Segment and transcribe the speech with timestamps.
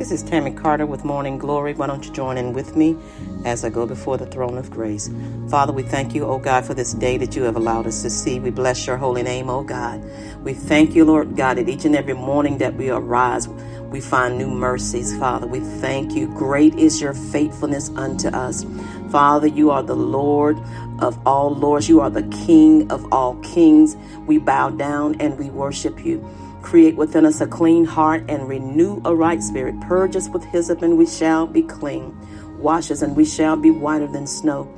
[0.00, 1.74] This is Tammy Carter with Morning Glory.
[1.74, 2.96] Why don't you join in with me
[3.44, 5.10] as I go before the throne of grace?
[5.50, 8.08] Father, we thank you, O God, for this day that you have allowed us to
[8.08, 8.40] see.
[8.40, 10.02] We bless your holy name, O God.
[10.42, 14.38] We thank you, Lord God, that each and every morning that we arise, we find
[14.38, 15.46] new mercies, Father.
[15.46, 16.28] We thank you.
[16.28, 18.64] Great is your faithfulness unto us.
[19.10, 20.58] Father, you are the Lord
[21.00, 21.90] of all lords.
[21.90, 23.96] You are the King of all kings.
[24.26, 26.26] We bow down and we worship you.
[26.62, 29.80] Create within us a clean heart and renew a right spirit.
[29.80, 32.16] Purge us with hyssop and we shall be clean.
[32.58, 34.68] Wash us and we shall be whiter than snow.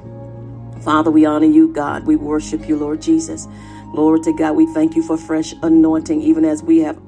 [0.82, 2.06] Father, we honor you, God.
[2.06, 3.46] We worship you, Lord Jesus.
[3.92, 6.98] Lord to God, we thank you for fresh anointing, even as we have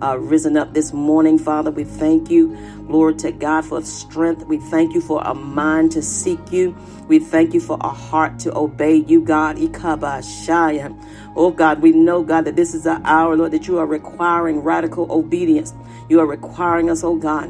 [0.00, 1.70] uh, risen up this morning, Father.
[1.70, 2.56] We thank you,
[2.88, 4.44] Lord to God, for strength.
[4.44, 6.76] We thank you for a mind to seek you.
[7.08, 9.56] We thank you for a heart to obey you, God.
[9.56, 10.96] Ikabashaya.
[11.40, 14.58] Oh God, we know, God, that this is our hour, Lord, that you are requiring
[14.58, 15.72] radical obedience.
[16.08, 17.48] You are requiring us, oh God,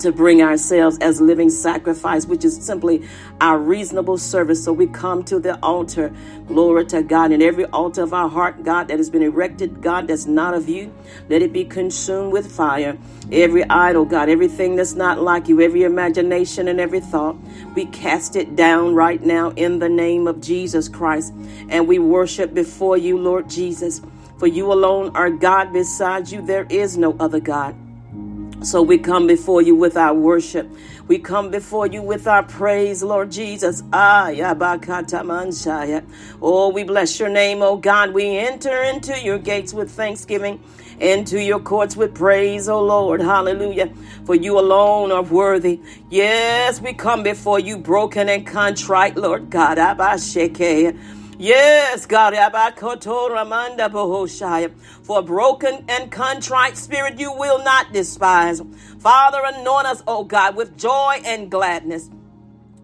[0.00, 3.06] to bring ourselves as living sacrifice, which is simply
[3.40, 4.62] our reasonable service.
[4.64, 6.12] So we come to the altar,
[6.46, 10.08] glory to God, and every altar of our heart, God, that has been erected, God,
[10.08, 10.92] that's not of you,
[11.28, 12.98] let it be consumed with fire.
[13.30, 17.36] Every idol, God, everything that's not like you, every imagination and every thought,
[17.74, 21.32] we cast it down right now in the name of Jesus Christ,
[21.68, 24.00] and we worship before you, Lord Jesus.
[24.38, 25.72] For you alone are God.
[25.72, 27.74] Besides you, there is no other God.
[28.64, 30.68] So we come before you with our worship.
[31.06, 33.82] We come before you with our praise, Lord Jesus.
[33.92, 34.30] Ah,
[36.40, 38.14] Oh, we bless your name, oh God.
[38.14, 40.62] We enter into your gates with thanksgiving,
[40.98, 43.20] into your courts with praise, oh Lord.
[43.20, 43.92] Hallelujah.
[44.24, 45.80] For you alone are worthy.
[46.08, 49.78] Yes, we come before you broken and contrite, Lord God.
[51.38, 52.34] Yes, God,
[55.02, 58.62] for a broken and contrite spirit you will not despise.
[59.00, 62.08] Father, anoint us, O God, with joy and gladness.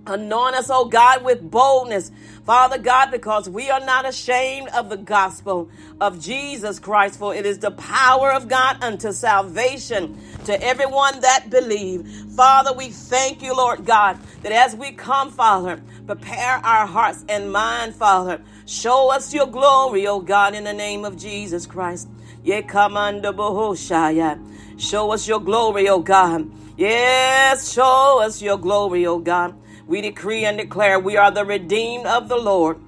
[0.06, 2.11] Anoint us, oh God, with boldness,
[2.44, 7.47] Father God, because we are not ashamed of the gospel of Jesus Christ, for it
[7.47, 12.09] is the power of God unto salvation to everyone that believe.
[12.34, 17.53] Father, we thank you, Lord God, that as we come, Father, prepare our hearts and
[17.53, 18.43] mind, Father.
[18.66, 22.09] Show us your glory, O God, in the name of Jesus Christ.
[22.43, 24.37] Ye commando bohoshaya.
[24.76, 26.50] Show us your glory, O God.
[26.76, 29.54] Yes, show us your glory, O God.
[29.87, 32.81] We decree and declare we are the redeemed of the Lord.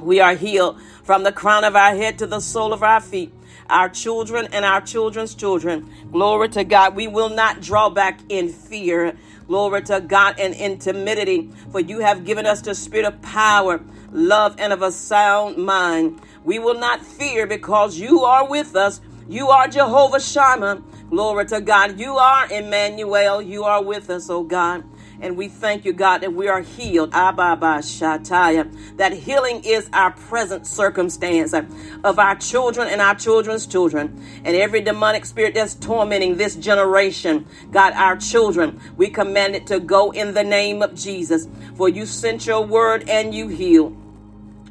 [0.00, 3.34] We are healed from the crown of our head to the sole of our feet.
[3.68, 5.90] Our children and our children's children.
[6.12, 6.94] Glory to God.
[6.94, 9.16] We will not draw back in fear.
[9.48, 11.50] Glory to God and in timidity.
[11.70, 13.80] For you have given us the spirit of power,
[14.12, 16.20] love, and of a sound mind.
[16.44, 19.00] We will not fear because you are with us.
[19.28, 20.82] You are Jehovah Shammah.
[21.10, 21.98] Glory to God.
[22.00, 23.42] You are Emmanuel.
[23.42, 24.84] You are with us, oh God.
[25.20, 27.14] And we thank you, God, that we are healed.
[27.14, 28.96] Ababa Shataya.
[28.98, 34.22] That healing is our present circumstance of our children and our children's children.
[34.44, 39.80] And every demonic spirit that's tormenting this generation, God, our children, we command it to
[39.80, 41.48] go in the name of Jesus.
[41.76, 43.96] For you sent your word and you heal.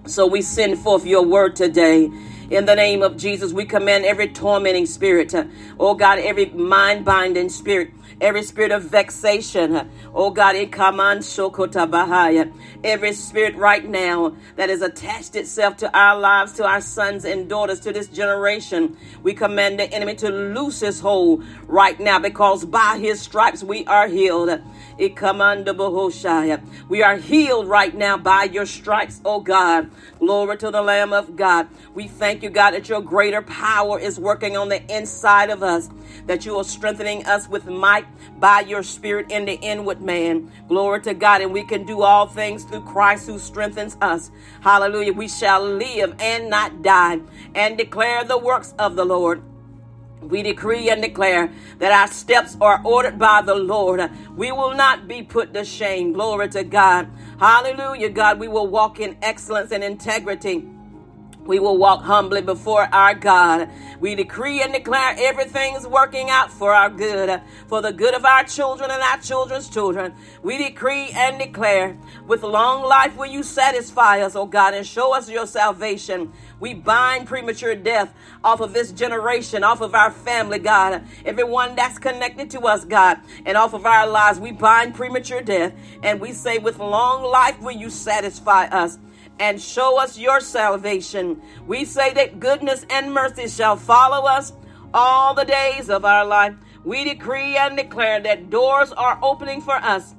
[0.06, 2.12] So we send forth your word today.
[2.52, 7.04] In the name of Jesus, we command every tormenting spirit, to, oh God, every mind
[7.04, 7.90] binding spirit
[8.22, 9.90] every spirit of vexation.
[10.14, 12.52] Oh God, ikamand shokota bahaya.
[12.84, 17.50] every spirit right now that has attached itself to our lives, to our sons and
[17.50, 22.66] daughters, to this generation, we command the enemy to loose his hold right now because
[22.66, 24.62] by his stripes we are healed.
[24.98, 25.14] We
[27.04, 29.92] are healed right now by your stripes, oh God.
[30.20, 31.68] Glory to the Lamb of God.
[31.94, 35.90] We thank you, God, that your greater power is working on the inside of us,
[36.28, 37.95] that you are strengthening us with might
[38.40, 40.52] by your spirit in the inward man.
[40.68, 41.42] Glory to God.
[41.42, 44.32] And we can do all things through Christ who strengthens us.
[44.62, 45.14] Hallelujah.
[45.14, 47.20] We shall live and not die
[47.54, 49.42] and declare the works of the Lord.
[50.22, 54.10] We decree and declare that our steps are ordered by the Lord.
[54.36, 56.14] We will not be put to shame.
[56.14, 57.08] Glory to God.
[57.40, 58.40] Hallelujah, God.
[58.40, 60.68] We will walk in excellence and integrity.
[61.46, 63.70] We will walk humbly before our God.
[64.00, 68.44] We decree and declare everything's working out for our good, for the good of our
[68.44, 70.16] children and our children's children.
[70.42, 75.16] We decree and declare, with long life will you satisfy us, O God, and show
[75.16, 76.34] us your salvation.
[76.60, 78.12] We bind premature death
[78.44, 81.04] off of this generation, off of our family, God.
[81.26, 85.74] Everyone that's connected to us, God, and off of our lives, we bind premature death.
[86.02, 88.98] And we say, with long life will you satisfy us
[89.40, 91.42] and show us your salvation.
[91.68, 94.54] We say that goodness and mercy shall follow us
[94.94, 96.56] all the days of our life.
[96.84, 100.16] We decree and declare that doors are opening for us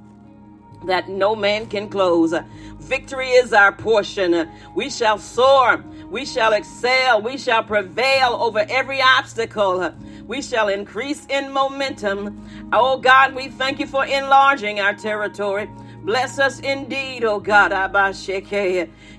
[0.86, 2.34] that no man can close.
[2.78, 4.48] Victory is our portion.
[4.74, 5.84] We shall soar.
[6.10, 7.22] We shall excel.
[7.22, 9.92] We shall prevail over every obstacle.
[10.26, 12.70] We shall increase in momentum.
[12.72, 15.68] Oh God, we thank you for enlarging our territory.
[16.06, 17.72] Bless us indeed, O God.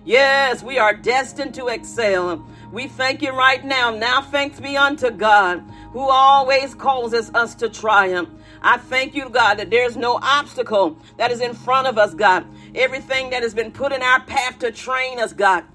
[0.05, 2.47] Yes, we are destined to excel.
[2.71, 3.91] We thank you right now.
[3.91, 8.29] Now thanks be unto God who always causes us to triumph.
[8.61, 12.45] I thank you, God, that there's no obstacle that is in front of us, God.
[12.73, 15.65] Everything that has been put in our path to train us, God,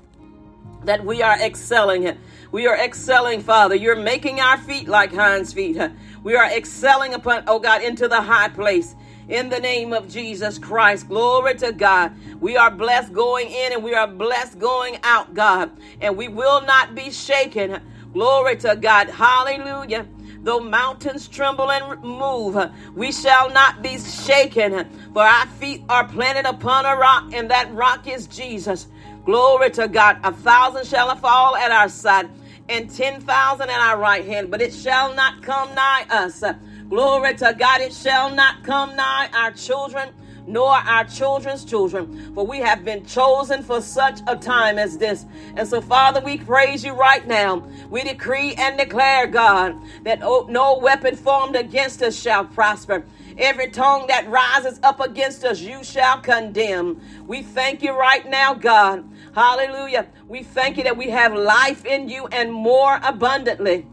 [0.84, 2.16] that we are excelling.
[2.52, 3.74] We are excelling, Father.
[3.74, 5.78] You're making our feet like hinds' feet.
[6.22, 8.94] We are excelling upon, oh God, into the high place
[9.28, 11.08] in the name of Jesus Christ.
[11.08, 12.12] Glory to God.
[12.40, 15.70] We are blessed going in and we are blessed going out, God.
[16.00, 17.80] And we will not be shaken.
[18.12, 19.08] Glory to God.
[19.08, 20.06] Hallelujah.
[20.42, 22.58] Though mountains tremble and move,
[22.96, 27.72] we shall not be shaken, for our feet are planted upon a rock, and that
[27.72, 28.88] rock is Jesus.
[29.24, 30.18] Glory to God.
[30.24, 32.28] A thousand shall fall at our side,
[32.68, 36.42] and ten thousand at our right hand, but it shall not come nigh us.
[36.92, 40.10] Glory to God, it shall not come nigh our children
[40.46, 45.24] nor our children's children, for we have been chosen for such a time as this.
[45.56, 47.66] And so, Father, we praise you right now.
[47.88, 49.74] We decree and declare, God,
[50.04, 53.06] that no weapon formed against us shall prosper.
[53.38, 57.00] Every tongue that rises up against us, you shall condemn.
[57.26, 59.10] We thank you right now, God.
[59.34, 60.08] Hallelujah.
[60.28, 63.86] We thank you that we have life in you and more abundantly.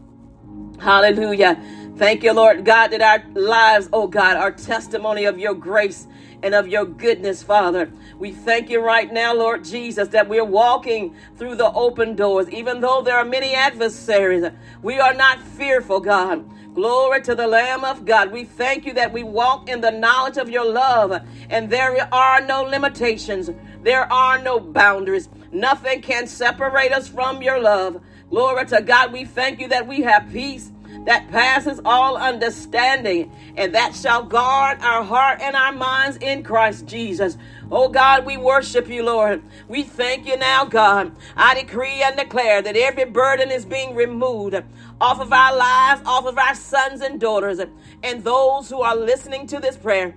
[0.78, 1.62] Hallelujah.
[2.00, 6.06] Thank you, Lord God, that our lives, oh God, are testimony of your grace
[6.42, 7.92] and of your goodness, Father.
[8.18, 12.80] We thank you right now, Lord Jesus, that we're walking through the open doors, even
[12.80, 14.50] though there are many adversaries.
[14.80, 16.74] We are not fearful, God.
[16.74, 18.32] Glory to the Lamb of God.
[18.32, 22.40] We thank you that we walk in the knowledge of your love, and there are
[22.40, 23.50] no limitations,
[23.82, 25.28] there are no boundaries.
[25.52, 28.00] Nothing can separate us from your love.
[28.30, 29.12] Glory to God.
[29.12, 30.72] We thank you that we have peace
[31.04, 36.86] that passes all understanding, and that shall guard our heart and our minds in Christ
[36.86, 37.38] Jesus.
[37.70, 39.42] Oh God, we worship you, Lord.
[39.68, 41.14] We thank you now, God.
[41.36, 44.56] I decree and declare that every burden is being removed
[45.00, 47.60] off of our lives, off of our sons and daughters,
[48.02, 50.14] and those who are listening to this prayer.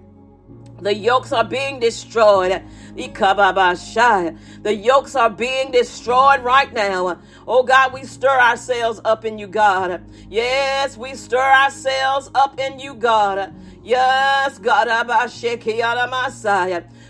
[0.84, 2.62] The yokes are being destroyed.
[2.96, 7.20] The yokes are being destroyed right now.
[7.48, 10.04] Oh God, we stir ourselves up in you, God.
[10.30, 13.54] Yes, we stir ourselves up in you, God.
[13.82, 14.90] Yes, God.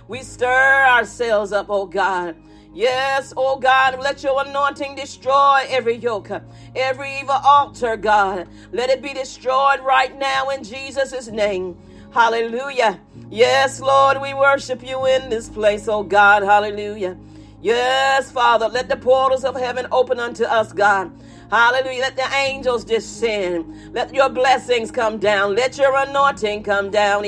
[0.07, 2.35] We stir ourselves up, oh God.
[2.75, 6.29] Yes, oh God, let your anointing destroy every yoke,
[6.75, 8.47] every evil altar, God.
[8.71, 11.75] Let it be destroyed right now in Jesus' name.
[12.11, 12.99] Hallelujah.
[13.33, 16.43] Yes, Lord, we worship you in this place, oh God.
[16.43, 17.17] Hallelujah.
[17.63, 21.11] Yes, Father, let the portals of heaven open unto us, God.
[21.49, 22.01] Hallelujah.
[22.01, 23.91] Let the angels descend.
[23.91, 25.55] Let your blessings come down.
[25.55, 27.23] Let your anointing come down.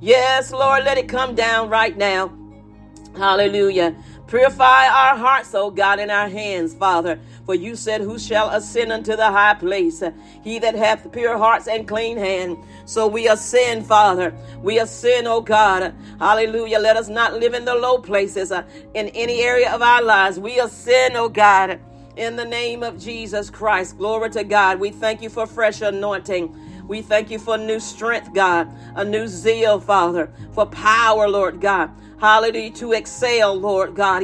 [0.00, 2.32] Yes, Lord, let it come down right now.
[3.16, 3.96] Hallelujah.
[4.26, 7.18] Purify our hearts, O God, in our hands, Father.
[7.44, 10.02] For you said, Who shall ascend unto the high place?
[10.42, 12.58] He that hath pure hearts and clean hands.
[12.86, 14.34] So we ascend, Father.
[14.62, 15.94] We ascend, O God.
[16.18, 16.80] Hallelujah.
[16.80, 18.64] Let us not live in the low places uh,
[18.94, 20.40] in any area of our lives.
[20.40, 21.78] We ascend, O God,
[22.16, 23.96] in the name of Jesus Christ.
[23.96, 24.80] Glory to God.
[24.80, 26.84] We thank you for fresh anointing.
[26.88, 31.90] We thank you for new strength, God, a new zeal, Father, for power, Lord God.
[32.18, 34.22] Hallelujah, to excel, Lord God.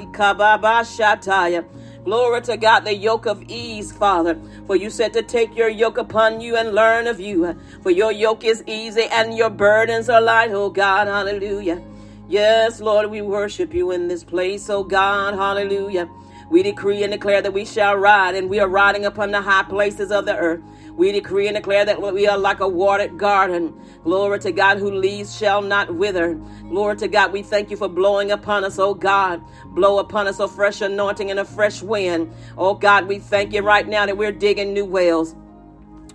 [2.04, 4.40] Glory to God, the yoke of ease, Father.
[4.66, 7.54] For you said to take your yoke upon you and learn of you.
[7.82, 11.06] For your yoke is easy and your burdens are light, oh God.
[11.06, 11.82] Hallelujah.
[12.28, 15.34] Yes, Lord, we worship you in this place, oh God.
[15.34, 16.08] Hallelujah.
[16.50, 19.64] We decree and declare that we shall ride, and we are riding upon the high
[19.64, 20.60] places of the earth.
[20.96, 23.74] We decree and declare that we are like a watered garden.
[24.04, 26.34] Glory to God, who leaves shall not wither.
[26.68, 29.42] Glory to God, we thank you for blowing upon us, oh God.
[29.66, 32.32] Blow upon us a fresh anointing and a fresh wind.
[32.58, 35.34] Oh God, we thank you right now that we're digging new wells.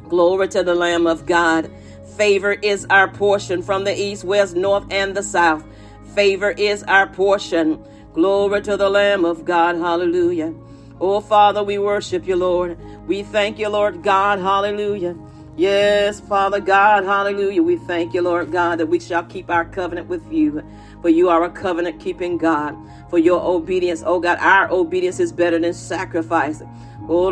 [0.09, 1.71] Glory to the Lamb of God.
[2.15, 5.65] Favor is our portion from the east, west, north, and the south.
[6.15, 7.83] Favor is our portion.
[8.13, 9.75] Glory to the Lamb of God.
[9.75, 10.53] Hallelujah.
[10.99, 12.77] Oh, Father, we worship you, Lord.
[13.07, 14.39] We thank you, Lord God.
[14.39, 15.15] Hallelujah.
[15.55, 17.03] Yes, Father God.
[17.03, 17.63] Hallelujah.
[17.63, 20.63] We thank you, Lord God, that we shall keep our covenant with you.
[21.01, 22.75] For you are a covenant keeping God.
[23.09, 26.61] For your obedience, oh God, our obedience is better than sacrifice.
[27.07, 27.31] Oh.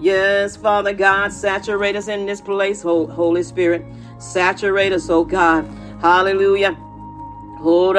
[0.00, 3.84] Yes, Father God, saturate us in this place, Holy Spirit.
[4.18, 5.64] Saturate us, oh God.
[6.00, 6.76] Hallelujah.
[7.60, 7.92] Oh,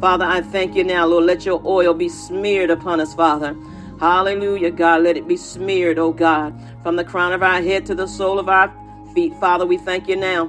[0.00, 1.24] Father, I thank you now, Lord.
[1.24, 3.56] Let your oil be smeared upon us, Father.
[3.98, 5.02] Hallelujah, God.
[5.02, 8.38] Let it be smeared, oh God, from the crown of our head to the sole
[8.38, 8.72] of our
[9.14, 9.34] feet.
[9.40, 10.48] Father, we thank you now.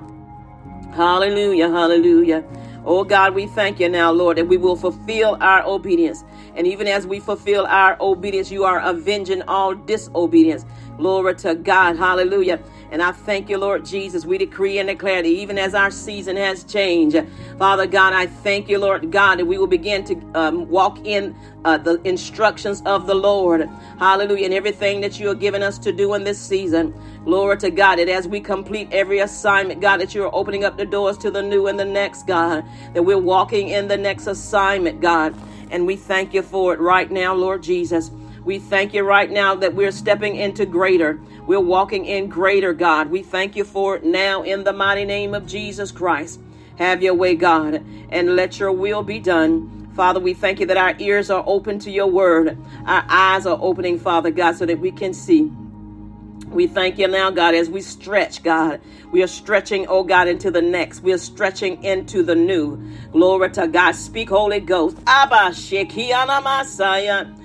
[0.94, 2.44] Hallelujah, hallelujah.
[2.86, 6.24] Oh God, we thank you now, Lord, that we will fulfill our obedience.
[6.56, 10.66] And even as we fulfill our obedience, you are avenging all disobedience.
[10.98, 11.98] Glory to God.
[11.98, 12.60] Hallelujah.
[12.92, 14.26] And I thank you, Lord Jesus.
[14.26, 17.18] We decree and declare that even as our season has changed,
[17.58, 21.36] Father God, I thank you, Lord God, that we will begin to um, walk in
[21.66, 23.70] uh, the instructions of the Lord.
[24.00, 24.46] Hallelujah.
[24.46, 26.94] And everything that you are giving us to do in this season.
[27.26, 27.98] Glory to God.
[27.98, 31.30] That as we complete every assignment, God, that you are opening up the doors to
[31.30, 32.66] the new and the next, God.
[32.94, 35.36] That we're walking in the next assignment, God.
[35.70, 38.10] And we thank you for it right now, Lord Jesus.
[38.50, 41.20] We thank you right now that we're stepping into greater.
[41.46, 43.12] We're walking in greater, God.
[43.12, 46.40] We thank you for it now in the mighty name of Jesus Christ.
[46.80, 49.92] Have your way, God, and let your will be done.
[49.96, 52.58] Father, we thank you that our ears are open to your word.
[52.88, 55.52] Our eyes are opening, Father God, so that we can see.
[56.48, 58.82] We thank you now, God, as we stretch, God.
[59.12, 61.02] We are stretching, oh God, into the next.
[61.02, 62.82] We are stretching into the new.
[63.12, 63.92] Glory to God.
[63.92, 64.98] Speak, Holy Ghost.
[65.06, 67.39] Abba, Shekiana.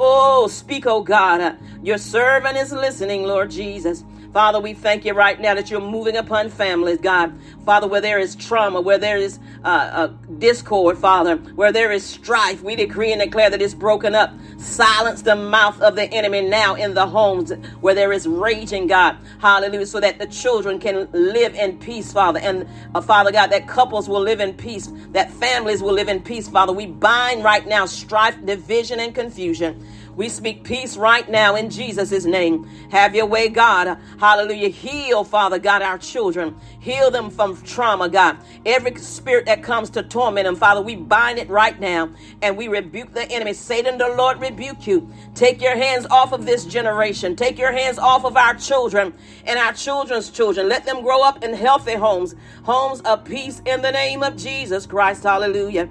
[0.00, 1.58] Oh, speak, oh God.
[1.82, 4.04] Your servant is listening, Lord Jesus.
[4.38, 7.36] Father, we thank you right now that you're moving upon families, God.
[7.66, 10.06] Father, where there is trauma, where there is uh, uh,
[10.38, 14.32] discord, Father, where there is strife, we decree and declare that it's broken up.
[14.58, 19.16] Silence the mouth of the enemy now in the homes where there is raging, God.
[19.40, 19.86] Hallelujah.
[19.86, 22.38] So that the children can live in peace, Father.
[22.38, 26.22] And uh, Father God, that couples will live in peace, that families will live in
[26.22, 26.72] peace, Father.
[26.72, 29.84] We bind right now strife, division, and confusion.
[30.18, 32.64] We speak peace right now in Jesus' name.
[32.90, 33.96] Have your way, God.
[34.18, 34.68] Hallelujah.
[34.68, 36.56] Heal, Father God, our children.
[36.80, 38.36] Heal them from trauma, God.
[38.66, 42.10] Every spirit that comes to torment them, Father, we bind it right now
[42.42, 43.52] and we rebuke the enemy.
[43.54, 45.08] Satan, the Lord rebuke you.
[45.36, 47.36] Take your hands off of this generation.
[47.36, 50.68] Take your hands off of our children and our children's children.
[50.68, 52.34] Let them grow up in healthy homes,
[52.64, 55.22] homes of peace in the name of Jesus Christ.
[55.22, 55.88] Hallelujah.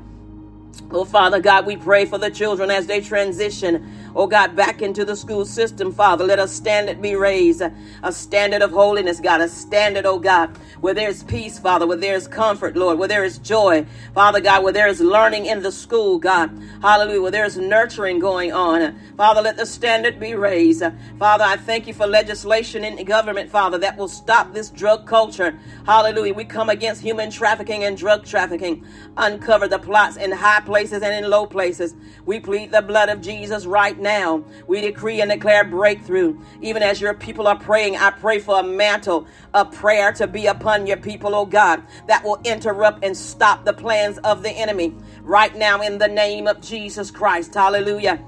[0.91, 5.05] Oh, Father God, we pray for the children as they transition oh God, back into
[5.05, 6.25] the school system, Father.
[6.25, 10.95] Let a standard be raised, a standard of holiness, God, a standard, oh God, where
[10.95, 14.87] there's peace, Father, where there's comfort, Lord, where there is joy, Father God, where there
[14.87, 16.49] is learning in the school, God,
[16.81, 18.99] hallelujah, where there's nurturing going on.
[19.17, 20.83] Father, let the standard be raised.
[21.19, 25.57] Father, I thank you for legislation in government, Father, that will stop this drug culture.
[25.85, 26.33] Hallelujah.
[26.33, 28.83] We come against human trafficking and drug trafficking.
[29.15, 31.93] Uncover the plots in high places and in low places.
[32.25, 34.41] We plead the blood of Jesus right now now.
[34.67, 36.39] We decree and declare breakthrough.
[36.61, 40.47] Even as your people are praying, I pray for a mantle of prayer to be
[40.47, 44.95] upon your people, oh God, that will interrupt and stop the plans of the enemy
[45.23, 47.53] right now in the name of Jesus Christ.
[47.53, 48.23] Hallelujah.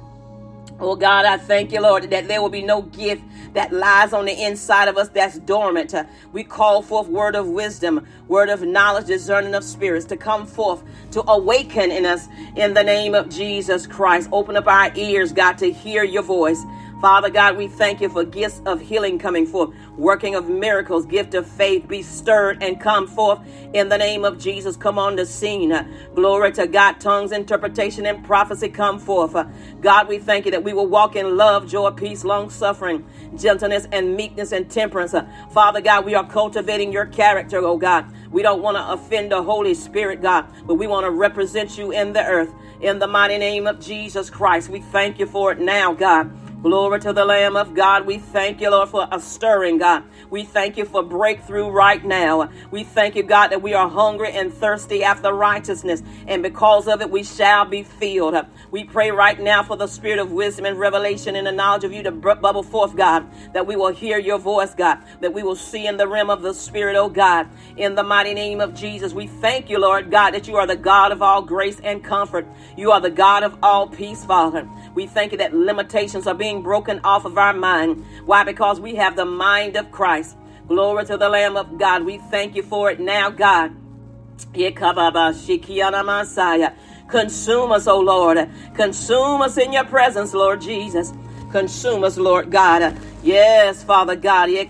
[0.80, 4.26] Oh God, I thank you, Lord, that there will be no gift that lies on
[4.26, 5.94] the inside of us that's dormant.
[6.32, 10.84] We call forth word of wisdom, word of knowledge, discerning of spirits to come forth,
[11.12, 14.30] to awaken in us in the name of Jesus Christ.
[14.32, 16.64] Open up our ears, God, to hear your voice.
[17.02, 21.34] Father God, we thank you for gifts of healing coming forth, working of miracles, gift
[21.34, 23.40] of faith be stirred and come forth
[23.74, 24.76] in the name of Jesus.
[24.76, 25.74] Come on the scene.
[26.14, 29.34] Glory to God, tongues, interpretation, and prophecy come forth.
[29.80, 33.06] God, we thank you that we will walk in love, joy, peace, long suffering,
[33.38, 35.16] gentleness, and meekness and temperance.
[35.52, 38.08] Father God, we are cultivating your character, oh God.
[38.30, 41.92] We don't want to offend the Holy Spirit, God, but we want to represent you
[41.92, 42.54] in the earth.
[42.82, 46.30] In the mighty name of Jesus Christ, we thank you for it now, God.
[46.62, 48.06] Glory to the Lamb of God.
[48.06, 50.04] We thank you, Lord, for a stirring, God.
[50.30, 52.50] We thank you for breakthrough right now.
[52.70, 57.00] We thank you, God, that we are hungry and thirsty after righteousness, and because of
[57.00, 58.36] it, we shall be filled.
[58.72, 61.94] We pray right now for the spirit of wisdom and revelation and the knowledge of
[61.94, 65.56] you to bubble forth, God, that we will hear your voice, God, that we will
[65.56, 67.48] see in the realm of the spirit, oh God,
[67.78, 69.14] in the mighty name of Jesus.
[69.14, 72.46] We thank you, Lord God, that you are the God of all grace and comfort.
[72.76, 74.68] You are the God of all peace, Father.
[74.94, 78.04] We thank you that limitations are being broken off of our mind.
[78.26, 78.44] Why?
[78.44, 80.36] Because we have the mind of Christ.
[80.68, 82.04] Glory to the Lamb of God.
[82.04, 83.76] We thank you for it now, God.
[87.08, 88.50] Consume us, O Lord.
[88.76, 91.14] Consume us in your presence, Lord Jesus.
[91.52, 92.96] Consume us, Lord God.
[93.24, 94.50] Yes, Father God.
[94.50, 94.70] In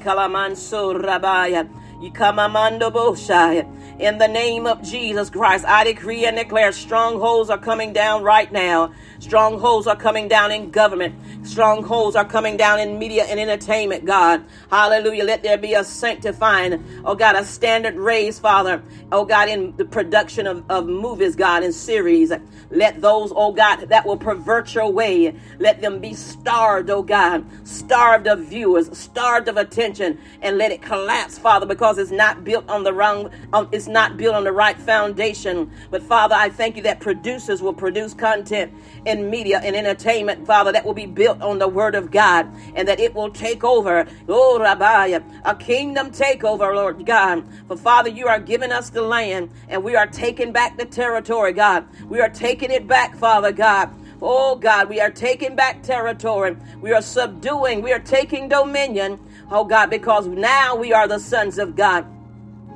[4.17, 8.93] the name of Jesus Christ, I decree and declare strongholds are coming down right now.
[9.19, 11.15] Strongholds are coming down in government.
[11.45, 14.43] Strongholds are coming down in media and entertainment, God.
[14.71, 15.25] Hallelujah.
[15.25, 18.81] Let there be a sanctifying, oh God, a standard raised, Father.
[19.11, 22.31] Oh God, in the production of, of movies, God, and series.
[22.71, 27.45] Let those, oh God, that will pervert your way, let them be starved, oh God,
[27.67, 32.69] starved of viewers, starved of attention, and let it collapse, Father, because it's not built
[32.69, 35.71] on the wrong, um, it's not built on the right foundation.
[35.89, 38.71] But Father, I thank you that producers will produce content
[39.09, 42.87] in media and entertainment, Father, that will be built on the word of God and
[42.87, 44.07] that it will take over.
[44.27, 47.43] Oh, Rabbi, a kingdom takeover, Lord God.
[47.67, 51.53] For Father, you are giving us the land and we are taking back the territory,
[51.53, 51.85] God.
[52.07, 53.89] We are taking it back, Father God.
[54.21, 56.55] Oh God, we are taking back territory.
[56.81, 57.81] We are subduing.
[57.81, 59.19] We are taking dominion.
[59.49, 62.05] Oh God, because now we are the sons of God.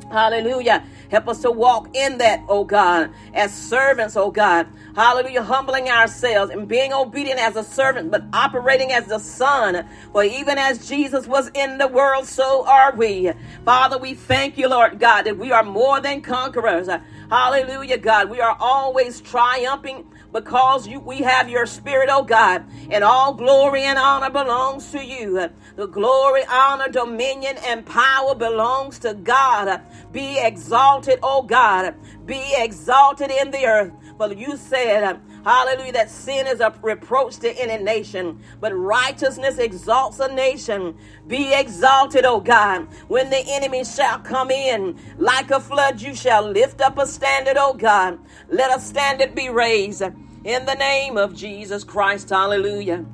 [0.09, 0.83] Hallelujah.
[1.13, 4.65] Help us to walk in that, oh God, as servants, oh God.
[4.95, 5.43] Hallelujah.
[5.43, 9.87] Humbling ourselves and being obedient as a servant, but operating as the son.
[10.11, 13.31] For even as Jesus was in the world, so are we.
[13.63, 16.89] Father, we thank you, Lord God, that we are more than conquerors.
[17.29, 18.31] Hallelujah, God.
[18.31, 23.83] We are always triumphing because you, we have your spirit, oh God, and all glory
[23.83, 25.49] and honor belongs to you.
[25.75, 29.81] The glory, honor, dominion, and power belongs to God.
[30.11, 31.95] Be exalted, oh God.
[32.25, 33.93] Be exalted in the earth.
[34.17, 40.19] For you said, hallelujah, that sin is a reproach to any nation, but righteousness exalts
[40.19, 40.95] a nation.
[41.27, 46.47] Be exalted, O God, when the enemy shall come in like a flood, you shall
[46.47, 48.19] lift up a standard, O God.
[48.49, 50.03] Let a standard be raised
[50.43, 52.29] in the name of Jesus Christ.
[52.29, 53.05] Hallelujah.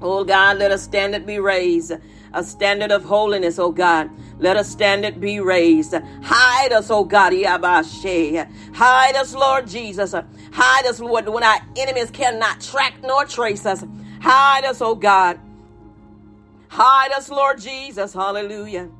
[0.00, 1.92] Oh God, let a standard be raised.
[2.32, 4.10] A standard of holiness, oh God.
[4.38, 5.94] Let a standard be raised.
[6.22, 7.32] Hide us, oh God.
[7.32, 8.74] Yabashe.
[8.74, 10.14] Hide us, Lord Jesus.
[10.52, 13.84] Hide us, Lord, when our enemies cannot track nor trace us.
[14.20, 15.40] Hide us, oh God.
[16.68, 18.12] Hide us, Lord Jesus.
[18.12, 18.90] Hallelujah.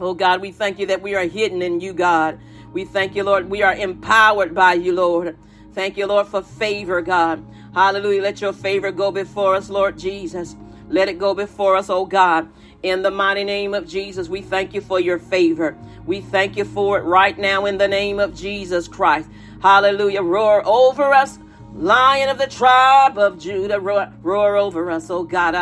[0.00, 2.40] Oh God, we thank you that we are hidden in you, God.
[2.72, 3.50] We thank you, Lord.
[3.50, 5.36] We are empowered by you, Lord.
[5.78, 7.46] Thank you, Lord, for favor, God.
[7.72, 8.20] Hallelujah.
[8.20, 10.56] Let your favor go before us, Lord Jesus.
[10.88, 12.48] Let it go before us, oh God.
[12.82, 15.78] In the mighty name of Jesus, we thank you for your favor.
[16.04, 19.30] We thank you for it right now in the name of Jesus Christ.
[19.62, 20.22] Hallelujah.
[20.22, 21.38] Roar over us,
[21.76, 23.78] Lion of the tribe of Judah.
[23.78, 25.54] Roar, roar over us, oh God.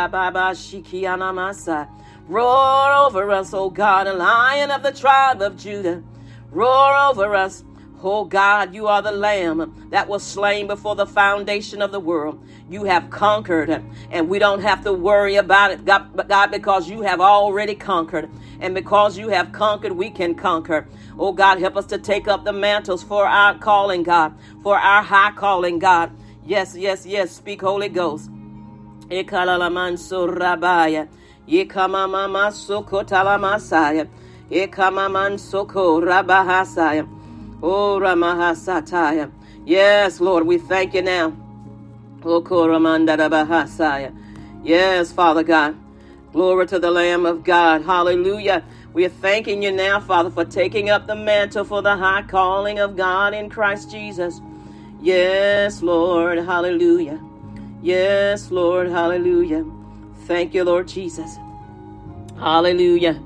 [2.27, 6.01] Roar over us, oh God, a lion of the tribe of Judah.
[6.49, 7.63] Roar over us,
[8.03, 12.39] Oh God, you are the lamb that was slain before the foundation of the world.
[12.69, 17.19] You have conquered, and we don't have to worry about it, God, because you have
[17.19, 18.29] already conquered.
[18.59, 20.87] And because you have conquered, we can conquer.
[21.17, 25.01] Oh God, help us to take up the mantles for our calling, God, for our
[25.01, 26.11] high calling, God.
[26.45, 27.31] Yes, yes, yes.
[27.31, 28.29] Speak, Holy Ghost.
[37.61, 39.31] Oh, Ramahasataya.
[39.65, 41.35] Yes, Lord, we thank you now.
[42.23, 44.15] Oh, Koramandadabahasaya.
[44.63, 45.75] Yes, Father God.
[46.33, 47.83] Glory to the Lamb of God.
[47.83, 48.63] Hallelujah.
[48.93, 52.79] We are thanking you now, Father, for taking up the mantle for the high calling
[52.79, 54.41] of God in Christ Jesus.
[55.01, 56.37] Yes, Lord.
[56.37, 57.19] Hallelujah.
[57.81, 58.89] Yes, Lord.
[58.89, 59.65] Hallelujah.
[60.25, 61.37] Thank you, Lord Jesus.
[62.37, 63.21] Hallelujah.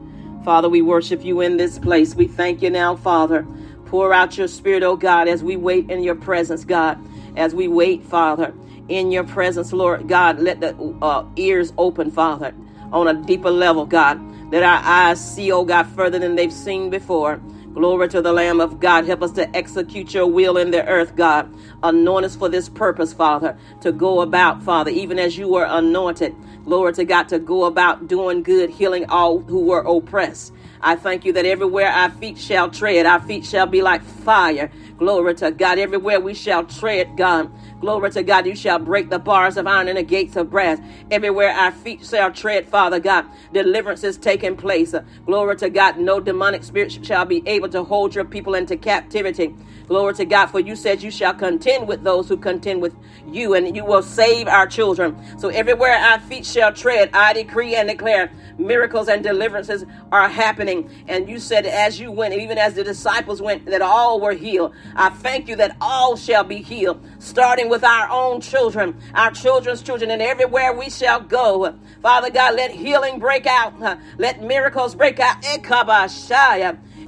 [0.45, 2.15] Father, we worship you in this place.
[2.15, 3.45] We thank you now, Father.
[3.91, 6.97] Pour out your spirit, oh God, as we wait in your presence, God.
[7.36, 8.54] As we wait, Father,
[8.88, 12.56] in your presence, Lord God, let the uh, ears open, Father,
[12.93, 14.17] on a deeper level, God.
[14.49, 17.41] Let our eyes see, oh God, further than they've seen before.
[17.73, 19.04] Glory to the Lamb of God.
[19.04, 21.54] Help us to execute your will in the earth, God.
[21.84, 26.34] Anoint us for this purpose, Father, to go about, Father, even as you were anointed.
[26.63, 30.54] Glory to God, to go about doing good, healing all who were oppressed.
[30.81, 34.71] I thank you that everywhere our feet shall tread, our feet shall be like fire.
[34.97, 35.79] Glory to God.
[35.79, 37.51] Everywhere we shall tread, God.
[37.79, 38.45] Glory to God.
[38.45, 40.79] You shall break the bars of iron and the gates of brass.
[41.09, 44.93] Everywhere our feet shall tread, Father God, deliverance is taking place.
[45.25, 45.97] Glory to God.
[45.97, 49.55] No demonic spirit shall be able to hold your people into captivity.
[49.87, 52.95] Glory to God, for you said you shall contend with those who contend with
[53.27, 55.17] you, and you will save our children.
[55.39, 60.89] So everywhere our feet shall tread, I decree and declare miracles and deliverances are happening.
[61.07, 64.73] And you said, as you went, even as the disciples went, that all were healed.
[64.95, 69.81] I thank you that all shall be healed, starting with our own children, our children's
[69.81, 71.77] children, and everywhere we shall go.
[72.01, 75.43] Father God, let healing break out, let miracles break out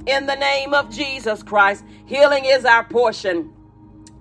[0.06, 1.84] in the name of Jesus Christ.
[2.06, 3.52] Healing is our portion.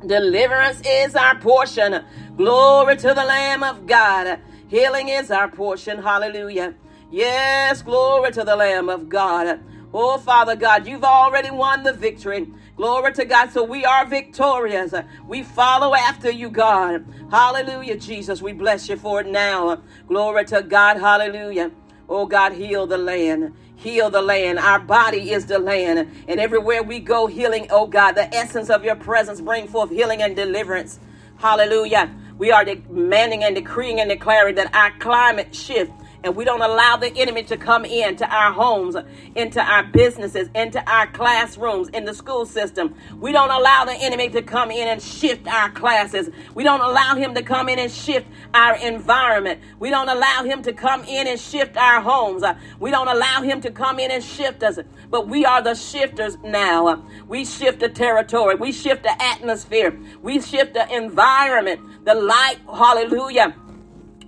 [0.06, 2.04] Deliverance is our portion.
[2.36, 4.40] Glory to the Lamb of God.
[4.68, 6.02] Healing is our portion.
[6.02, 6.76] Hallelujah.
[7.12, 9.62] Yes, glory to the Lamb of God.
[9.94, 12.48] Oh, Father God, you've already won the victory.
[12.76, 13.52] Glory to God.
[13.52, 14.94] So we are victorious.
[15.28, 17.06] We follow after you, God.
[17.30, 18.42] Hallelujah, Jesus.
[18.42, 19.84] We bless you for it now.
[20.08, 20.98] Glory to God.
[20.98, 21.72] Hallelujah.
[22.10, 24.58] Oh, God, heal the land heal the land.
[24.58, 26.10] Our body is the land.
[26.28, 30.22] And everywhere we go, healing, oh God, the essence of your presence bring forth healing
[30.22, 31.00] and deliverance.
[31.38, 32.10] Hallelujah.
[32.38, 35.92] We are demanding and decreeing and declaring that our climate shift
[36.24, 38.96] and we don't allow the enemy to come into our homes,
[39.36, 42.96] into our businesses, into our classrooms, in the school system.
[43.20, 46.30] We don't allow the enemy to come in and shift our classes.
[46.56, 49.60] We don't allow him to come in and shift our environment.
[49.80, 52.44] We don't allow him to come in and shift our homes.
[52.80, 54.80] We don't allow him to come in and shift us.
[55.10, 57.06] But we are the shifters now.
[57.28, 58.56] We shift the territory.
[58.56, 59.98] We shift the atmosphere.
[60.22, 62.06] We shift the environment.
[62.06, 63.56] The light, hallelujah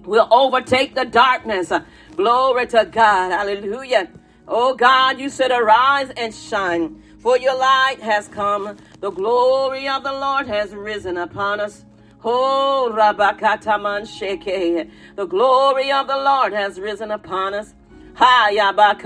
[0.06, 1.72] will overtake the darkness.
[2.16, 3.32] Glory to God.
[3.32, 4.10] Hallelujah.
[4.48, 8.78] Oh God, you said, Arise and shine, for your light has come.
[9.02, 11.86] The glory of the Lord has risen upon us.
[12.24, 14.90] Oh, Rabakataman Sheke.
[15.16, 17.74] The glory of the Lord has risen upon us.
[18.18, 18.98] The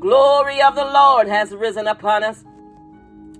[0.00, 2.44] glory of the Lord has risen upon us.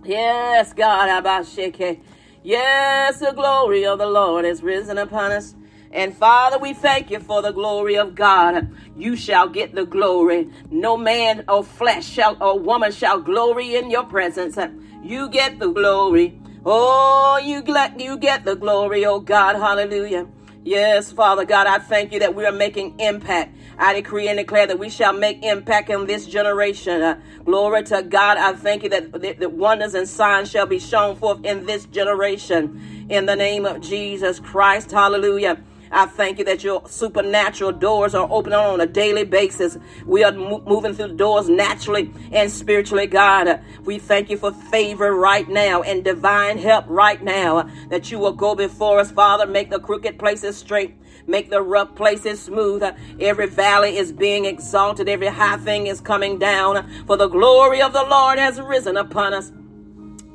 [0.05, 2.01] Yes, God, Abasheke.
[2.47, 5.55] Yes, the glory of the Lord has risen upon us.
[5.91, 8.69] And Father, we thank you for the glory of God.
[8.99, 10.51] You shall get the glory.
[10.71, 14.59] No man or flesh shall or woman shall glory in your presence.
[15.03, 16.39] You get the glory.
[16.67, 19.57] Oh, you get, you get the glory, oh God.
[19.57, 20.27] Hallelujah.
[20.65, 23.55] Yes, Father God, I thank you that we are making impact.
[23.77, 27.03] I decree and declare that we shall make impact in this generation.
[27.03, 28.39] Uh, glory to God.
[28.39, 31.85] I thank you that, that, that wonders and signs shall be shown forth in this
[31.85, 33.07] generation.
[33.11, 34.91] In the name of Jesus Christ.
[34.91, 35.63] Hallelujah.
[35.91, 39.79] I thank you that your supernatural doors are opening on a daily basis.
[40.07, 43.61] We are mo- moving through the doors naturally and spiritually, God.
[43.85, 48.33] We thank you for favor right now and divine help right now that you will
[48.33, 49.47] go before us, Father.
[49.47, 50.97] Make the crooked places straight.
[51.27, 52.83] Make the rough places smooth.
[53.21, 55.09] Every valley is being exalted.
[55.09, 56.89] Every high thing is coming down.
[57.07, 59.53] For the glory of the Lord has risen upon us.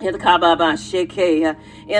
[0.02, 0.14] In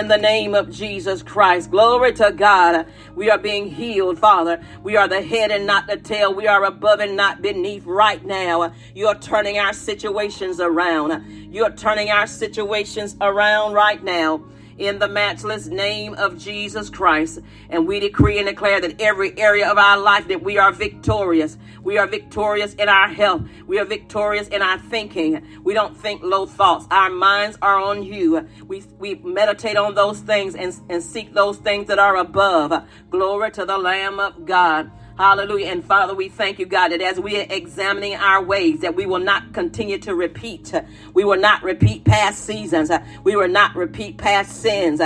[0.08, 1.70] the name of Jesus Christ.
[1.70, 2.86] Glory to God.
[3.14, 4.58] We are being healed, Father.
[4.82, 6.32] We are the head and not the tail.
[6.32, 8.72] We are above and not beneath right now.
[8.94, 11.52] You're turning our situations around.
[11.52, 14.44] You're turning our situations around right now
[14.80, 17.40] in the matchless name of Jesus Christ.
[17.68, 21.58] And we decree and declare that every area of our life that we are victorious.
[21.82, 23.42] We are victorious in our health.
[23.66, 25.46] We are victorious in our thinking.
[25.62, 26.86] We don't think low thoughts.
[26.90, 28.48] Our minds are on you.
[28.66, 32.86] We, we meditate on those things and, and seek those things that are above.
[33.10, 34.90] Glory to the Lamb of God.
[35.18, 35.66] Hallelujah.
[35.66, 39.06] And Father, we thank you, God, that as we are examining our ways, that we
[39.06, 40.72] will not continue to repeat.
[41.14, 42.90] We will not repeat past seasons.
[43.22, 45.00] We will not repeat past sins.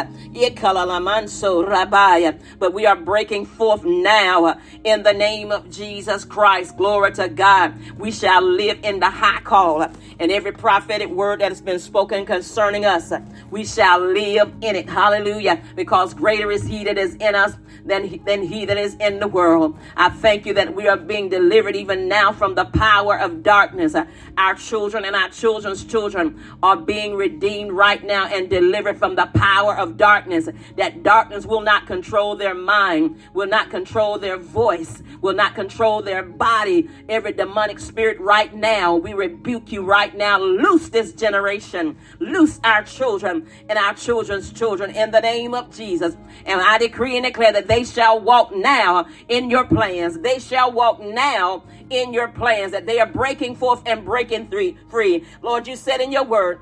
[2.59, 6.77] But we are breaking forth now in the name of Jesus Christ.
[6.77, 7.75] Glory to God.
[7.99, 9.83] We shall live in the high call.
[10.21, 13.13] And every prophetic word that has been spoken concerning us,
[13.51, 14.89] we shall live in it.
[14.89, 15.61] Hallelujah.
[15.75, 19.19] Because greater is he that is in us than he, than he that is in
[19.19, 19.77] the world.
[19.97, 23.95] I thank you that we are being delivered even now from the power of darkness.
[23.95, 29.15] Uh, our children and our children's children are being redeemed right now and delivered from
[29.15, 30.49] the power of darkness.
[30.77, 36.03] That darkness will not control their mind, will not control their voice, will not control
[36.03, 36.89] their body.
[37.09, 40.41] Every demonic spirit right now, we rebuke you right now.
[40.41, 46.17] Loose this generation, loose our children and our children's children in the name of Jesus.
[46.45, 50.19] And I decree and declare that they shall walk now in your plans.
[50.19, 54.77] They shall walk now in your plans, that they are breaking forth and breaking free.
[54.89, 55.25] free.
[55.43, 56.61] Lord, you said in your word,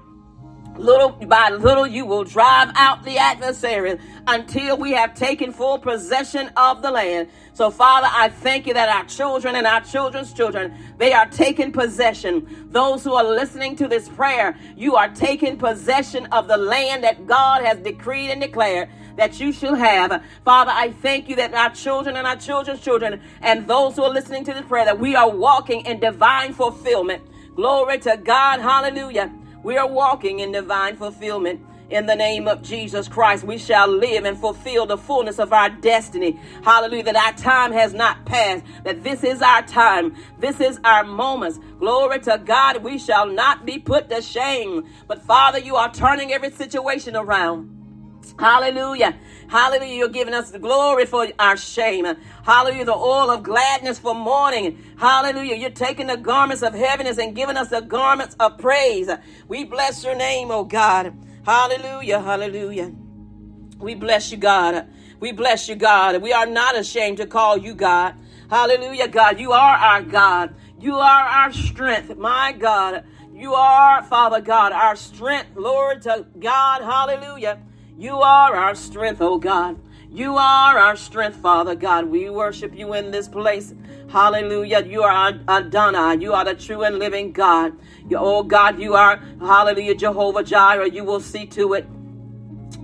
[0.77, 6.51] Little by little, you will drive out the adversary until we have taken full possession
[6.57, 7.29] of the land.
[7.53, 11.73] So, Father, I thank you that our children and our children's children, they are taking
[11.73, 12.69] possession.
[12.71, 17.27] Those who are listening to this prayer, you are taking possession of the land that
[17.27, 20.23] God has decreed and declared that you shall have.
[20.45, 24.11] Father, I thank you that our children and our children's children and those who are
[24.11, 27.23] listening to this prayer, that we are walking in divine fulfillment.
[27.55, 28.61] Glory to God.
[28.61, 29.33] Hallelujah.
[29.63, 31.61] We are walking in divine fulfillment.
[31.91, 35.69] In the name of Jesus Christ, we shall live and fulfill the fullness of our
[35.69, 36.41] destiny.
[36.65, 37.05] Hallelujah.
[37.05, 41.61] That our time has not passed, that this is our time, this is our moments.
[41.81, 44.89] Glory to God, we shall not be put to shame.
[45.07, 47.82] But Father, you are turning every situation around.
[48.39, 49.17] Hallelujah.
[49.49, 49.95] Hallelujah.
[49.95, 52.07] You're giving us the glory for our shame.
[52.45, 52.87] Hallelujah.
[52.87, 54.83] The oil of gladness for mourning.
[54.99, 55.57] Hallelujah.
[55.57, 59.11] You're taking the garments of heaviness and giving us the garments of praise.
[59.49, 61.15] We bless your name, oh God.
[61.45, 62.21] Hallelujah.
[62.21, 62.93] Hallelujah.
[63.79, 64.89] We bless you, God.
[65.21, 66.23] We bless you, God.
[66.23, 68.15] We are not ashamed to call you God.
[68.49, 69.39] Hallelujah, God.
[69.41, 70.55] You are our God.
[70.81, 73.05] You are our strength, my God.
[73.35, 75.57] You are, Father God, our strength.
[75.57, 76.83] Lord to God.
[76.83, 77.61] Hallelujah.
[78.03, 79.79] You are our strength, oh God.
[80.11, 82.07] You are our strength, Father God.
[82.07, 83.77] We worship you in this place.
[84.09, 84.85] Hallelujah.
[84.85, 86.17] You are Adonai.
[86.21, 87.79] You are the true and living God.
[88.09, 90.91] You, oh God, you are, hallelujah, Jehovah Jireh.
[90.91, 91.87] You will see to it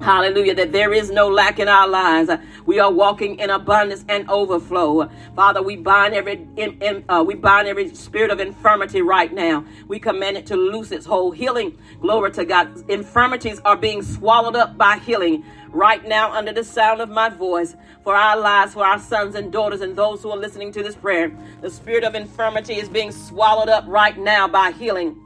[0.00, 2.30] Hallelujah, that there is no lack in our lives.
[2.66, 5.10] We are walking in abundance and overflow.
[5.34, 9.64] Father, we bind every in, in, uh, we bind every spirit of infirmity right now.
[9.88, 11.76] We command it to loose its whole healing.
[12.00, 12.88] Glory to God.
[12.88, 17.74] Infirmities are being swallowed up by healing right now under the sound of my voice
[18.04, 20.94] for our lives, for our sons and daughters, and those who are listening to this
[20.94, 21.32] prayer.
[21.60, 25.20] The spirit of infirmity is being swallowed up right now by healing.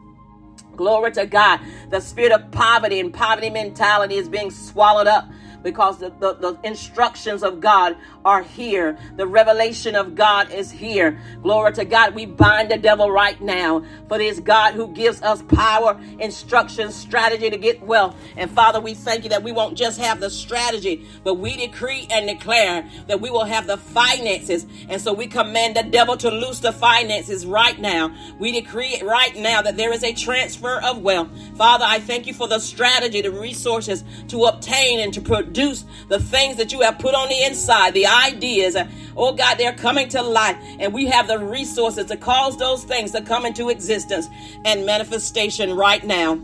[0.83, 1.61] Glory to God.
[1.90, 5.31] The spirit of poverty and poverty mentality is being swallowed up
[5.62, 8.96] because the, the, the, instructions of God are here.
[9.16, 11.20] The revelation of God is here.
[11.42, 12.14] Glory to God.
[12.14, 13.85] We bind the devil right now.
[14.09, 18.16] For it is God who gives us power, instruction, strategy to get wealth.
[18.37, 22.07] And Father, we thank you that we won't just have the strategy, but we decree
[22.11, 24.66] and declare that we will have the finances.
[24.88, 28.14] And so we command the devil to loose the finances right now.
[28.38, 31.29] We decree right now that there is a transfer of wealth.
[31.57, 36.19] Father, I thank you for the strategy, the resources to obtain and to produce the
[36.19, 38.77] things that you have put on the inside, the ideas.
[39.17, 43.12] Oh God, they're coming to life, and we have the resources to cause those things
[43.12, 44.29] to come into existence
[44.65, 46.41] and manifestation right now.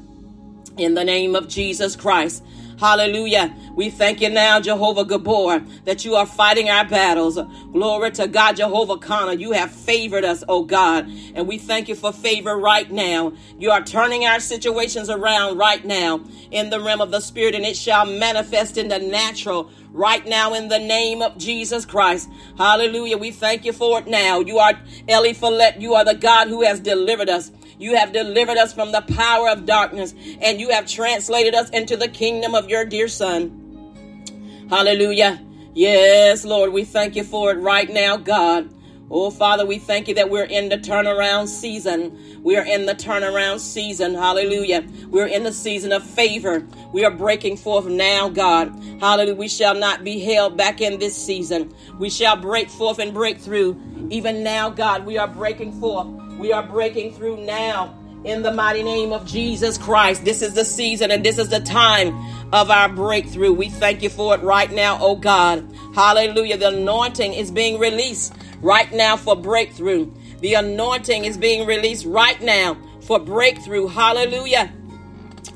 [0.77, 2.45] In the name of Jesus Christ.
[2.79, 3.55] Hallelujah.
[3.75, 7.37] We thank you now, Jehovah Gabor, that you are fighting our battles.
[7.73, 9.35] Glory to God, Jehovah Kana.
[9.35, 11.11] You have favored us, oh God.
[11.35, 13.33] And we thank you for favor right now.
[13.59, 16.21] You are turning our situations around right now
[16.53, 20.55] in the realm of the Spirit, and it shall manifest in the natural right now
[20.55, 22.31] in the name of Jesus Christ.
[22.57, 23.19] Hallelujah.
[23.19, 24.39] We thank you for it now.
[24.39, 24.75] You are
[25.09, 25.81] Eli Follette.
[25.81, 27.51] You are the God who has delivered us.
[27.79, 31.97] You have delivered us from the power of darkness, and you have translated us into
[31.97, 34.67] the kingdom of your dear Son.
[34.69, 35.41] Hallelujah.
[35.75, 38.69] Yes, Lord, we thank you for it right now, God.
[39.11, 42.43] Oh, Father, we thank you that we're in the turnaround season.
[42.43, 44.15] We are in the turnaround season.
[44.15, 44.87] Hallelujah.
[45.09, 46.67] We're in the season of favor.
[46.93, 48.69] We are breaking forth now, God.
[49.01, 49.37] Hallelujah.
[49.37, 51.73] We shall not be held back in this season.
[51.99, 53.81] We shall break forth and break through.
[54.11, 56.09] Even now, God, we are breaking forth.
[56.39, 60.25] We are breaking through now in the mighty name of Jesus Christ.
[60.25, 62.17] This is the season and this is the time
[62.53, 63.53] of our breakthrough.
[63.53, 65.69] We thank you for it right now, oh God.
[65.97, 66.57] Hallelujah.
[66.57, 70.13] The anointing is being released right now for breakthrough.
[70.41, 73.89] The anointing is being released right now for breakthrough.
[73.89, 74.73] Hallelujah.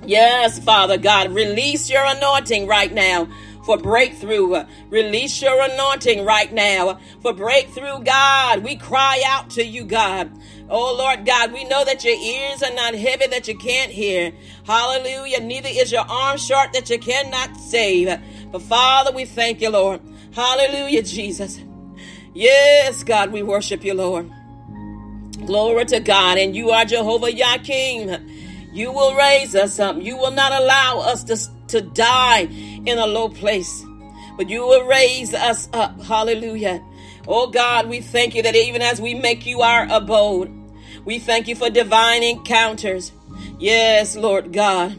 [0.04, 3.28] Yes, Father God, release your anointing right now
[3.64, 4.64] for breakthrough.
[4.90, 8.64] Release your anointing right now for breakthrough, God.
[8.64, 10.30] We cry out to you, God.
[10.74, 14.32] Oh Lord God, we know that your ears are not heavy that you can't hear.
[14.64, 15.40] Hallelujah.
[15.40, 18.18] Neither is your arm short that you cannot save.
[18.50, 20.00] But Father, we thank you, Lord.
[20.32, 21.60] Hallelujah, Jesus.
[22.32, 24.32] Yes, God, we worship you, Lord.
[25.44, 26.38] Glory to God.
[26.38, 28.72] And you are Jehovah Yakim.
[28.72, 30.00] You will raise us up.
[30.00, 32.48] You will not allow us to, to die
[32.86, 33.84] in a low place,
[34.38, 36.00] but you will raise us up.
[36.00, 36.82] Hallelujah.
[37.28, 40.61] Oh God, we thank you that even as we make you our abode,
[41.04, 43.12] we thank you for divine encounters.
[43.58, 44.98] Yes, Lord God.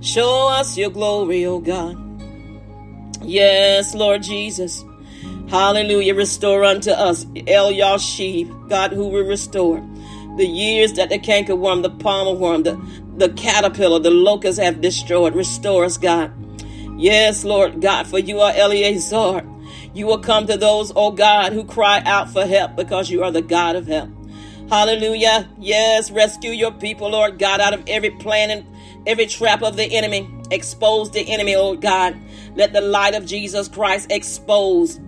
[0.00, 1.98] Show us your glory, oh God.
[3.22, 4.84] Yes, Lord Jesus.
[5.48, 6.14] Hallelujah.
[6.14, 9.82] Restore unto us El Yashib, God who will restore
[10.36, 12.80] the years that the cankerworm, the palmer worm, the,
[13.16, 15.34] the caterpillar, the locust have destroyed.
[15.34, 16.32] Restore us, God.
[16.98, 19.46] Yes, Lord God, for you are Eleazar.
[19.94, 23.30] You will come to those, oh God, who cry out for help because you are
[23.30, 24.10] the God of help.
[24.68, 25.48] Hallelujah.
[25.58, 28.66] Yes, rescue your people, Lord God, out of every plan and
[29.06, 30.28] every trap of the enemy.
[30.50, 32.16] Expose the enemy, oh God.
[32.54, 35.00] Let the light of Jesus Christ expose.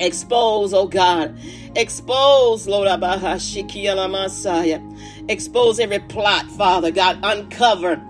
[0.00, 1.38] Expose, oh God.
[1.76, 4.80] Expose, Lord Messiah.
[5.28, 7.18] Expose every plot, Father God.
[7.22, 8.02] Uncover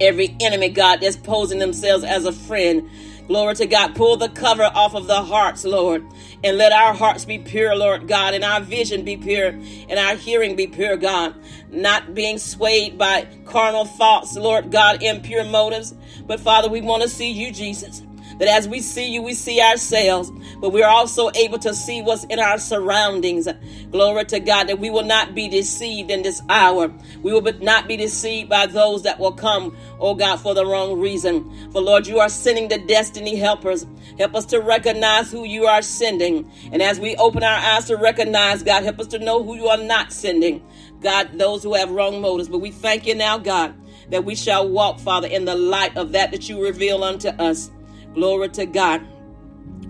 [0.00, 2.88] every enemy, God, that's posing themselves as a friend.
[3.26, 3.94] Glory to God.
[3.94, 6.04] Pull the cover off of the hearts, Lord.
[6.44, 10.14] And let our hearts be pure, Lord God, and our vision be pure, and our
[10.14, 11.34] hearing be pure, God.
[11.70, 15.94] Not being swayed by carnal thoughts, Lord God, impure motives.
[16.26, 18.02] But Father, we want to see you, Jesus
[18.38, 22.24] that as we see you, we see ourselves, but we're also able to see what's
[22.24, 23.48] in our surroundings.
[23.90, 26.92] Glory to God that we will not be deceived in this hour.
[27.22, 30.98] We will not be deceived by those that will come, oh God, for the wrong
[30.98, 31.70] reason.
[31.70, 33.86] For Lord, you are sending the destiny helpers.
[34.18, 36.50] Help us to recognize who you are sending.
[36.72, 39.68] And as we open our eyes to recognize, God, help us to know who you
[39.68, 40.64] are not sending.
[41.00, 42.48] God, those who have wrong motives.
[42.48, 43.74] But we thank you now, God,
[44.10, 47.70] that we shall walk, Father, in the light of that that you reveal unto us.
[48.14, 49.06] Glory to God.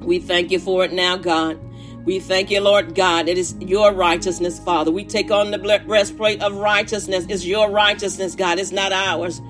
[0.01, 1.59] We thank you for it now, God.
[2.05, 3.29] We thank you, Lord God.
[3.29, 4.93] It is your righteousness, Father.
[4.93, 7.27] We take on the breastplate of righteousness.
[7.29, 8.61] It's your righteousness, God.
[8.61, 9.41] It's not ours.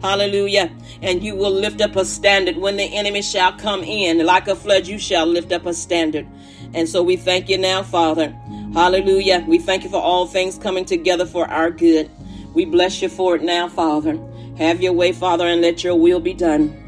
[0.00, 0.74] Hallelujah.
[1.02, 4.24] And you will lift up a standard when the enemy shall come in.
[4.24, 6.26] Like a flood, you shall lift up a standard.
[6.72, 8.30] And so we thank you now, Father.
[8.72, 9.44] Hallelujah.
[9.46, 12.10] We thank you for all things coming together for our good.
[12.54, 14.18] We bless you for it now, Father.
[14.56, 16.85] Have your way, Father, and let your will be done.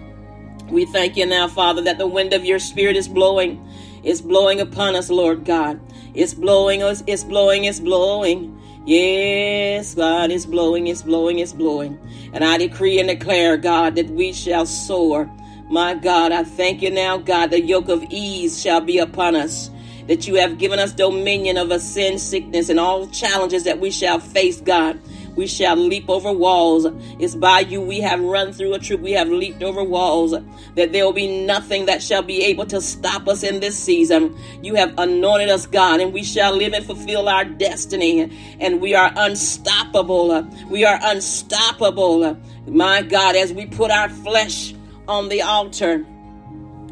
[0.70, 3.66] We thank you now, Father, that the wind of your spirit is blowing.
[4.02, 5.81] It's blowing upon us, Lord God.
[6.14, 8.54] It's blowing us, it's blowing, it's blowing.
[8.85, 11.98] Yes, God, it's blowing, it's blowing, it's blowing.
[12.33, 15.31] And I decree and declare, God, that we shall soar.
[15.70, 19.70] My God, I thank you now, God, the yoke of ease shall be upon us.
[20.07, 24.18] That you have given us dominion over sin, sickness, and all challenges that we shall
[24.18, 24.98] face, God
[25.38, 26.85] we shall leap over walls.
[27.20, 30.33] It's by you we have run through a troop, we have leaped over walls,
[30.74, 34.37] that there will be nothing that shall be able to stop us in this season.
[34.62, 38.96] You have anointed us, God, and we shall live and fulfill our destiny, and we
[38.96, 40.42] are unstoppable.
[40.68, 44.74] We are unstoppable, my God, as we put our flesh
[45.07, 46.05] on the altar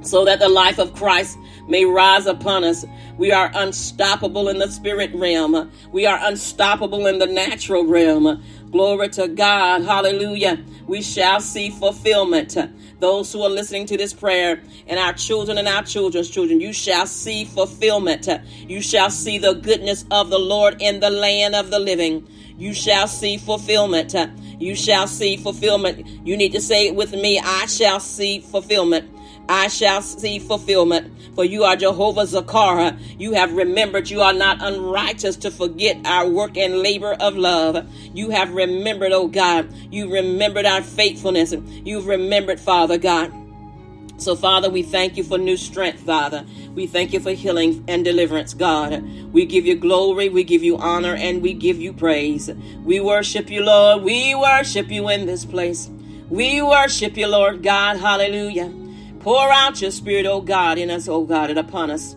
[0.06, 1.38] so that the life of Christ
[1.68, 2.84] may rise upon us.
[3.18, 5.70] We are unstoppable in the spirit realm.
[5.92, 8.42] We are unstoppable in the natural realm.
[8.70, 9.82] Glory to God.
[9.82, 10.62] Hallelujah.
[10.86, 12.56] We shall see fulfillment.
[12.98, 16.72] Those who are listening to this prayer and our children and our children's children, you
[16.72, 18.28] shall see fulfillment.
[18.68, 22.26] You shall see the goodness of the Lord in the land of the living.
[22.58, 24.14] You shall see fulfillment.
[24.58, 26.06] You shall see fulfillment.
[26.26, 27.38] You need to say it with me.
[27.38, 29.10] I shall see fulfillment.
[29.48, 31.12] I shall see fulfillment.
[31.34, 32.98] For you are Jehovah Zakar.
[33.18, 37.86] You have remembered you are not unrighteous to forget our work and labor of love.
[38.14, 39.72] You have remembered, oh God.
[39.92, 41.54] You remembered our faithfulness.
[41.84, 43.32] You've remembered, Father God.
[44.18, 46.46] So, Father, we thank you for new strength, Father.
[46.74, 49.02] We thank you for healing and deliverance, God.
[49.32, 52.50] We give you glory, we give you honor, and we give you praise.
[52.82, 54.04] We worship you, Lord.
[54.04, 55.90] We worship you in this place.
[56.30, 57.98] We worship you, Lord God.
[57.98, 58.72] Hallelujah.
[59.26, 62.14] Pour out your spirit, O God, in us, O God, and upon us.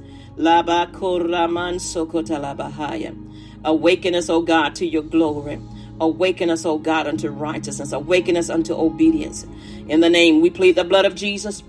[3.65, 5.59] Awaken us, O God, to your glory.
[5.99, 7.93] Awaken us, O God, unto righteousness.
[7.93, 9.47] Awaken us unto obedience.
[9.87, 11.63] In the name, we plead the blood of Jesus.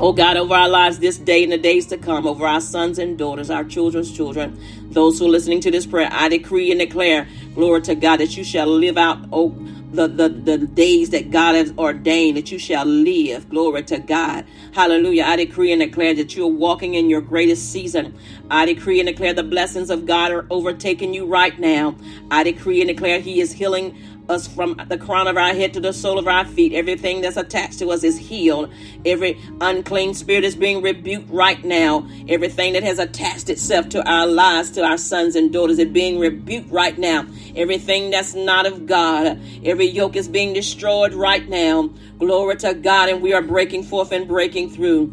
[0.00, 2.98] Oh God, over our lives this day and the days to come, over our sons
[2.98, 4.58] and daughters, our children's children,
[4.90, 8.36] those who are listening to this prayer, I decree and declare, glory to God, that
[8.36, 9.50] you shall live out, oh
[9.92, 13.48] the, the, the days that God has ordained that you shall live.
[13.48, 14.46] Glory to God.
[14.72, 15.24] Hallelujah.
[15.24, 18.16] I decree and declare that you're walking in your greatest season.
[18.50, 21.96] I decree and declare the blessings of God are overtaking you right now.
[22.30, 23.96] I decree and declare He is healing
[24.30, 26.72] us from the crown of our head to the sole of our feet.
[26.72, 28.72] Everything that's attached to us is healed.
[29.04, 32.08] Every unclean spirit is being rebuked right now.
[32.28, 36.18] Everything that has attached itself to our lives, to our sons and daughters, is being
[36.18, 37.26] rebuked right now.
[37.56, 41.90] Everything that's not of God, every yoke is being destroyed right now.
[42.18, 45.12] Glory to God, and we are breaking forth and breaking through.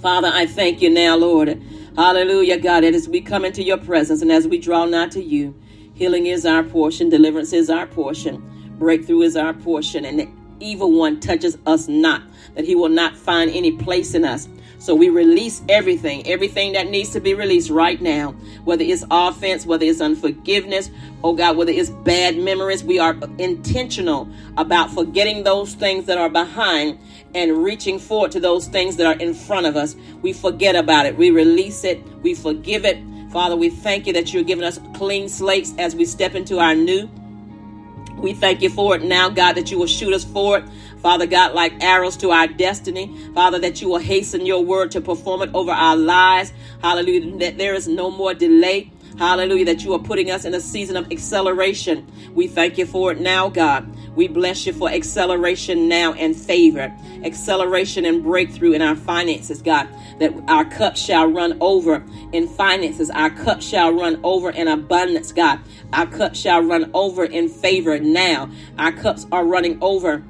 [0.00, 1.60] Father, I thank you now, Lord.
[1.96, 5.56] Hallelujah, God, as we come into your presence and as we draw nigh to you,
[5.98, 8.40] healing is our portion, deliverance is our portion,
[8.78, 10.28] breakthrough is our portion, and the
[10.60, 12.22] evil one touches us not,
[12.54, 14.48] that he will not find any place in us.
[14.78, 18.30] So we release everything, everything that needs to be released right now,
[18.62, 20.88] whether it's offense, whether it's unforgiveness,
[21.24, 22.84] oh God, whether it's bad memories.
[22.84, 27.00] We are intentional about forgetting those things that are behind
[27.34, 29.96] and reaching forward to those things that are in front of us.
[30.22, 32.98] We forget about it, we release it, we forgive it.
[33.30, 36.74] Father, we thank you that you're giving us clean slates as we step into our
[36.74, 37.10] new.
[38.16, 40.68] We thank you for it now, God, that you will shoot us forward.
[41.02, 43.14] Father God, like arrows to our destiny.
[43.34, 46.52] Father, that you will hasten your word to perform it over our lives.
[46.82, 47.36] Hallelujah.
[47.38, 48.90] That there is no more delay.
[49.18, 49.64] Hallelujah.
[49.64, 52.06] That you are putting us in a season of acceleration.
[52.34, 53.92] We thank you for it now, God.
[54.14, 56.94] We bless you for acceleration now and favor,
[57.24, 59.88] acceleration and breakthrough in our finances, God.
[60.20, 63.10] That our cup shall run over in finances.
[63.10, 65.58] Our cup shall run over in abundance, God.
[65.92, 68.48] Our cup shall run over in favor now.
[68.78, 70.22] Our cups are running over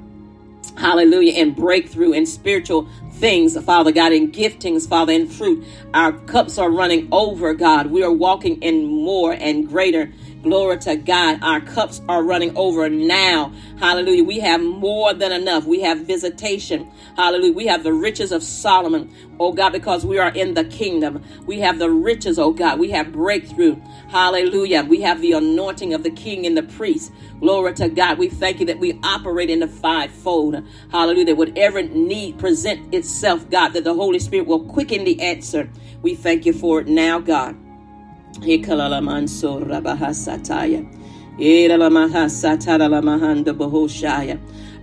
[0.79, 5.65] hallelujah, and breakthrough and spiritual things, Father God, and giftings, Father, and fruit.
[5.93, 7.87] Our cups are running over, God.
[7.87, 10.11] We are walking in more and greater.
[10.41, 11.39] Glory to God.
[11.41, 13.51] Our cups are running over now.
[13.77, 14.23] Hallelujah.
[14.23, 15.65] We have more than enough.
[15.65, 16.89] We have visitation.
[17.17, 17.51] Hallelujah.
[17.51, 21.21] We have the riches of Solomon, oh God, because we are in the kingdom.
[21.45, 22.79] We have the riches, oh God.
[22.79, 23.75] We have breakthrough.
[24.07, 24.83] Hallelujah.
[24.83, 27.11] We have the anointing of the king and the priest.
[27.41, 28.17] Glory to God.
[28.17, 30.63] We thank you that we operate in the fivefold.
[30.89, 31.25] Hallelujah.
[31.25, 35.69] That whatever need present itself, God, that the Holy Spirit will quicken the answer.
[36.01, 37.57] We thank you for it now, God.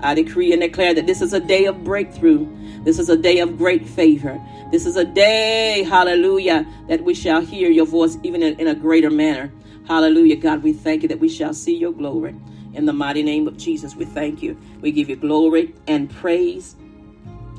[0.00, 2.46] I decree and declare that this is a day of breakthrough.
[2.84, 4.40] This is a day of great favor.
[4.70, 8.74] This is a day, hallelujah, that we shall hear your voice even in, in a
[8.74, 9.50] greater manner.
[9.88, 12.34] Hallelujah, God, we thank you that we shall see your glory.
[12.74, 14.58] In the mighty name of Jesus, we thank you.
[14.82, 16.76] We give you glory and praise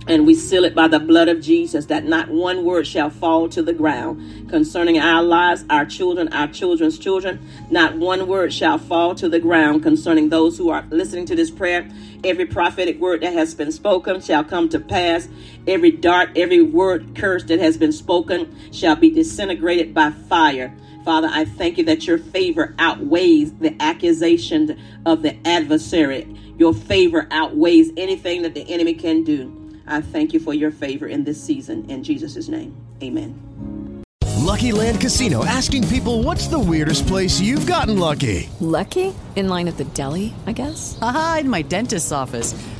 [0.08, 3.50] and we seal it by the blood of Jesus that not one word shall fall
[3.50, 7.40] to the ground concerning our lives, our children, our children's children.
[7.70, 11.52] Not one word shall fall to the ground concerning those who are listening to this
[11.52, 11.88] prayer.
[12.24, 15.28] Every prophetic word that has been spoken shall come to pass.
[15.68, 20.74] Every dart, every word curse that has been spoken shall be disintegrated by fire.
[21.04, 26.28] Father, I thank you that your favor outweighs the accusation of the adversary.
[26.58, 29.67] Your favor outweighs anything that the enemy can do.
[29.88, 31.90] I thank you for your favor in this season.
[31.90, 34.04] In Jesus' name, amen.
[34.38, 38.50] Lucky Land Casino asking people what's the weirdest place you've gotten lucky?
[38.60, 39.14] Lucky?
[39.36, 40.98] In line at the deli, I guess?
[41.02, 42.54] Aha, in my dentist's office.